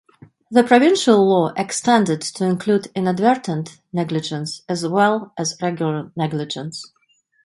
[0.49, 6.91] The provincial law extended to include "inadvertent negligence" as well as regular negligence.